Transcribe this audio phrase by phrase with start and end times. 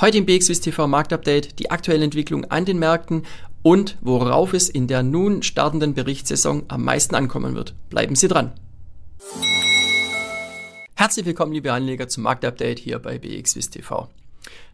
[0.00, 3.24] Heute im BXWIS Marktupdate die aktuelle Entwicklung an den Märkten
[3.62, 7.74] und worauf es in der nun startenden Berichtssaison am meisten ankommen wird.
[7.90, 8.52] Bleiben Sie dran.
[10.96, 14.08] Herzlich willkommen, liebe Anleger, zum Marktupdate hier bei BXWIS TV.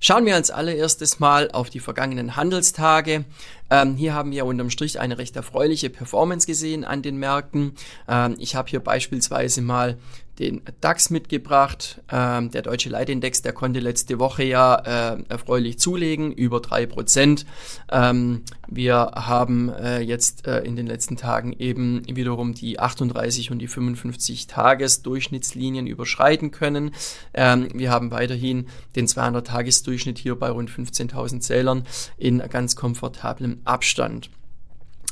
[0.00, 3.26] Schauen wir als allererstes mal auf die vergangenen Handelstage.
[3.68, 7.74] Ähm, hier haben wir unterm Strich eine recht erfreuliche Performance gesehen an den Märkten.
[8.08, 9.98] Ähm, ich habe hier beispielsweise mal
[10.40, 12.00] den DAX mitgebracht.
[12.10, 14.74] Ähm, der deutsche Leitindex, der konnte letzte Woche ja
[15.14, 17.44] äh, erfreulich zulegen, über drei Prozent.
[17.92, 23.58] Ähm, wir haben äh, jetzt äh, in den letzten Tagen eben wiederum die 38 und
[23.58, 26.92] die 55 Tages Durchschnittslinien überschreiten können.
[27.34, 28.66] Ähm, wir haben weiterhin
[28.96, 31.84] den 200 Tages Durchschnitt hier bei rund 15.000 Zählern
[32.16, 34.30] in ganz komfortablem Abstand.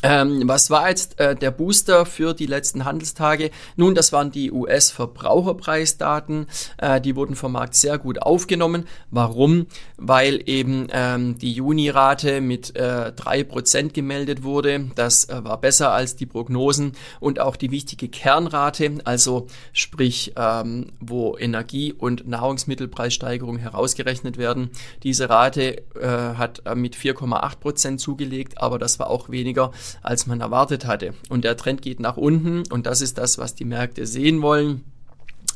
[0.02, 3.50] Ähm, was war jetzt äh, der Booster für die letzten Handelstage?
[3.74, 6.46] Nun, das waren die US-Verbraucherpreisdaten.
[6.76, 8.86] Äh, die wurden vom Markt sehr gut aufgenommen.
[9.10, 9.66] Warum?
[9.96, 14.88] Weil eben ähm, die Juni-Rate mit äh, 3% gemeldet wurde.
[14.94, 16.92] Das äh, war besser als die Prognosen.
[17.18, 24.70] Und auch die wichtige Kernrate, also sprich, ähm, wo Energie- und Nahrungsmittelpreissteigerungen herausgerechnet werden.
[25.02, 29.72] Diese Rate äh, hat äh, mit 4,8% zugelegt, aber das war auch weniger
[30.02, 31.14] als man erwartet hatte.
[31.28, 34.84] Und der Trend geht nach unten und das ist das, was die Märkte sehen wollen.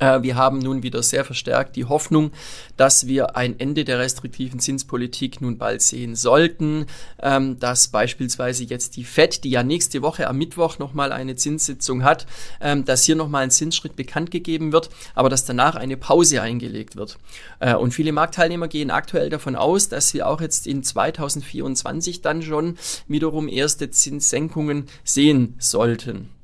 [0.03, 2.33] Äh, wir haben nun wieder sehr verstärkt die Hoffnung,
[2.77, 6.87] dass wir ein Ende der restriktiven Zinspolitik nun bald sehen sollten,
[7.23, 12.03] ähm, dass beispielsweise jetzt die Fed, die ja nächste Woche am Mittwoch nochmal eine Zinssitzung
[12.03, 12.27] hat,
[12.61, 16.97] ähm, dass hier nochmal ein Zinsschritt bekannt gegeben wird, aber dass danach eine Pause eingelegt
[16.97, 17.19] wird.
[17.61, 22.43] Äh, und viele Marktteilnehmer gehen aktuell davon aus, dass wir auch jetzt in 2024 dann
[22.43, 26.42] schon wiederum erste Zinssenkungen sehen sollten.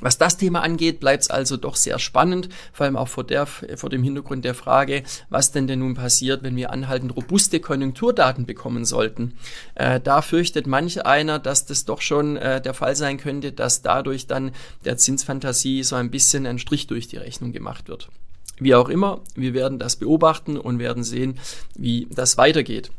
[0.00, 3.46] Was das Thema angeht, bleibt es also doch sehr spannend, vor allem auch vor, der,
[3.46, 8.46] vor dem Hintergrund der Frage, was denn denn nun passiert, wenn wir anhaltend robuste Konjunkturdaten
[8.46, 9.34] bekommen sollten.
[9.74, 13.82] Äh, da fürchtet manch einer, dass das doch schon äh, der Fall sein könnte, dass
[13.82, 14.52] dadurch dann
[14.84, 18.08] der Zinsfantasie so ein bisschen ein Strich durch die Rechnung gemacht wird.
[18.58, 21.38] Wie auch immer, wir werden das beobachten und werden sehen,
[21.74, 22.90] wie das weitergeht.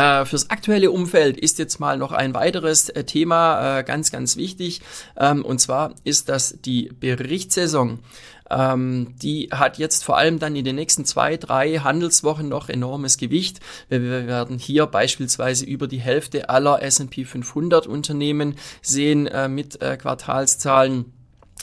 [0.00, 4.38] Äh, fürs aktuelle Umfeld ist jetzt mal noch ein weiteres äh, Thema äh, ganz, ganz
[4.38, 4.80] wichtig.
[5.18, 7.98] Ähm, und zwar ist das die Berichtssaison.
[8.48, 13.18] Ähm, die hat jetzt vor allem dann in den nächsten zwei, drei Handelswochen noch enormes
[13.18, 13.60] Gewicht.
[13.90, 19.82] Wir, wir werden hier beispielsweise über die Hälfte aller S&P 500 Unternehmen sehen äh, mit
[19.82, 21.12] äh, Quartalszahlen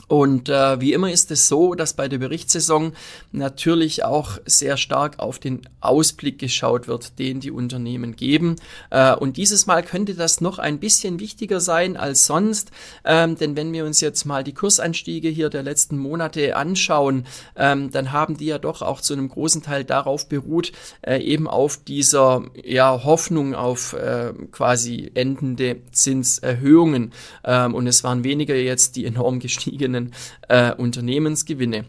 [0.08, 2.94] und äh, wie immer ist es so, dass bei der Berichtssaison
[3.34, 8.56] natürlich auch sehr stark auf den Ausblick geschaut wird, den die Unternehmen geben.
[8.90, 12.72] Äh, und dieses Mal könnte das noch ein bisschen wichtiger sein als sonst,
[13.04, 17.26] ähm, denn wenn wir uns jetzt mal die Kursanstiege hier der letzten Monate anschauen,
[17.58, 21.50] ähm, dann haben die ja doch auch zu einem großen Teil darauf beruht, äh, eben
[21.50, 27.12] auf dieser ja, Hoffnung auf äh, quasi endende Zinserhöhungen.
[27.44, 30.14] Ähm, und es waren weniger jetzt die enorm gestiegenen eigenen
[30.48, 31.86] äh, Unternehmensgewinne.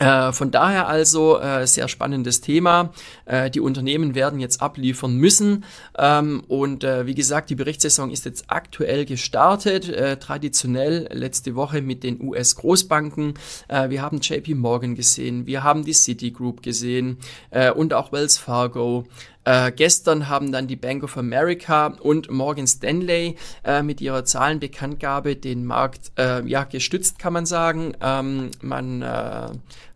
[0.00, 2.92] Äh, von daher also äh, sehr spannendes Thema.
[3.26, 5.64] Äh, die Unternehmen werden jetzt abliefern müssen.
[5.96, 9.88] Ähm, und äh, wie gesagt, die Berichtssaison ist jetzt aktuell gestartet.
[9.88, 13.34] Äh, traditionell letzte Woche mit den US-Großbanken.
[13.68, 17.18] Äh, wir haben JP Morgan gesehen, wir haben die Citigroup gesehen
[17.76, 19.06] und auch Wells Fargo.
[19.44, 25.36] Äh, gestern haben dann die Bank of America und Morgan Stanley äh, mit ihrer Zahlenbekanntgabe
[25.36, 27.94] den Markt äh, ja gestützt, kann man sagen.
[28.00, 29.48] Ähm, man äh,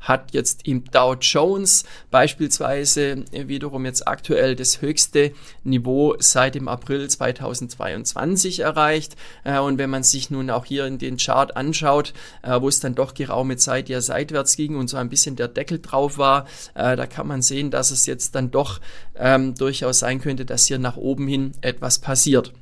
[0.08, 5.32] hat jetzt im Dow Jones beispielsweise wiederum jetzt aktuell das höchste
[5.64, 9.16] Niveau seit dem April 2022 erreicht.
[9.44, 12.80] Äh, und wenn man sich nun auch hier in den Chart anschaut, äh, wo es
[12.80, 16.46] dann doch geraume Zeit ja seitwärts ging und so ein bisschen der Deckel drauf war,
[16.74, 18.80] äh, da kann man sehen, dass es jetzt dann doch
[19.16, 22.52] ähm, durchaus sein könnte, dass hier nach oben hin etwas passiert.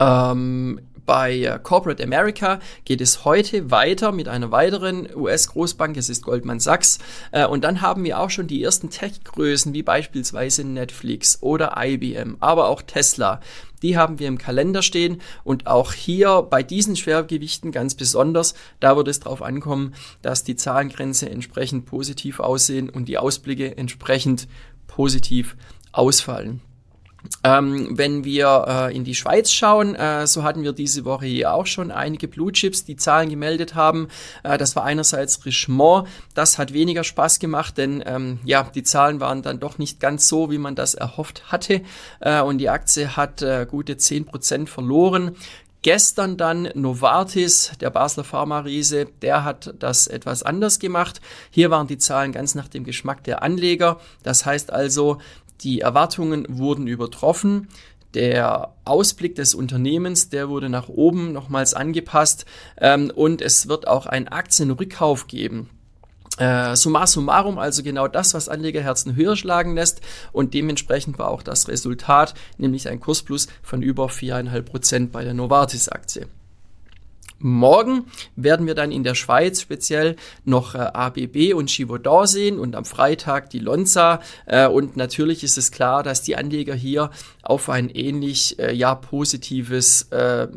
[0.00, 6.22] Ähm, bei äh, Corporate America geht es heute weiter mit einer weiteren US-Großbank, es ist
[6.22, 6.98] Goldman Sachs.
[7.32, 12.36] Äh, und dann haben wir auch schon die ersten Tech-Größen wie beispielsweise Netflix oder IBM,
[12.40, 13.40] aber auch Tesla.
[13.80, 18.94] Die haben wir im Kalender stehen und auch hier bei diesen Schwergewichten ganz besonders, da
[18.94, 24.46] wird es darauf ankommen, dass die Zahlengrenze entsprechend positiv aussehen und die Ausblicke entsprechend
[24.86, 25.56] positiv
[25.90, 26.60] ausfallen.
[27.42, 31.52] Ähm, wenn wir äh, in die Schweiz schauen, äh, so hatten wir diese Woche hier
[31.52, 34.08] auch schon einige Blue Chips, die Zahlen gemeldet haben.
[34.44, 39.20] Äh, das war einerseits Richemont, das hat weniger Spaß gemacht, denn ähm, ja, die Zahlen
[39.20, 41.82] waren dann doch nicht ganz so, wie man das erhofft hatte
[42.20, 45.36] äh, und die Aktie hat äh, gute 10% verloren.
[45.82, 51.20] Gestern dann Novartis, der Basler Pharma-Riese, der hat das etwas anders gemacht.
[51.50, 54.00] Hier waren die Zahlen ganz nach dem Geschmack der Anleger.
[54.24, 55.18] Das heißt also,
[55.62, 57.68] Die Erwartungen wurden übertroffen.
[58.14, 62.46] Der Ausblick des Unternehmens, der wurde nach oben nochmals angepasst
[62.78, 65.68] ähm, und es wird auch einen Aktienrückkauf geben.
[66.38, 70.00] Äh, summa summarum, also genau das, was Anlegerherzen höher schlagen lässt
[70.32, 75.34] und dementsprechend war auch das Resultat, nämlich ein Kursplus von über 4,5 Prozent bei der
[75.34, 76.28] Novartis-Aktie.
[77.40, 82.74] Morgen werden wir dann in der Schweiz speziell noch äh, ABB und Givaudan sehen und
[82.74, 84.20] am Freitag die Lonza.
[84.46, 87.10] Äh, und natürlich ist es klar, dass die Anleger hier
[87.42, 90.48] auf ein ähnlich äh, ja positives äh,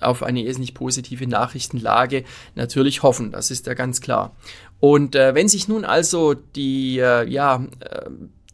[0.00, 2.24] auf eine ähnlich positive Nachrichtenlage
[2.54, 3.30] natürlich hoffen.
[3.30, 4.34] Das ist ja ganz klar.
[4.80, 7.64] Und äh, wenn sich nun also die äh, ja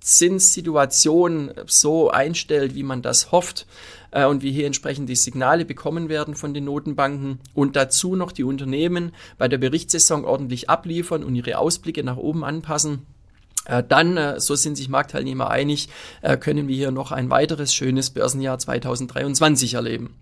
[0.09, 3.67] Zinssituation so einstellt, wie man das hofft,
[4.11, 8.33] äh, und wie hier entsprechend die Signale bekommen werden von den Notenbanken und dazu noch
[8.33, 13.07] die Unternehmen bei der Berichtssaison ordentlich abliefern und ihre Ausblicke nach oben anpassen,
[13.67, 15.89] äh, dann, äh, so sind sich Marktteilnehmer einig,
[16.41, 20.15] können wir hier noch ein weiteres schönes Börsenjahr 2023 erleben.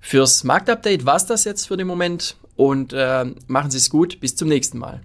[0.00, 4.20] Fürs Marktupdate war es das jetzt für den Moment und äh, machen Sie es gut.
[4.20, 5.00] Bis zum nächsten Mal.